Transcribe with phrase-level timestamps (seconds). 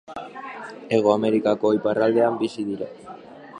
[0.95, 2.91] Hego Amerikako iparraldean bizi dira.